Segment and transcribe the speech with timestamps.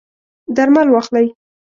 [0.55, 1.25] درمل واخلئ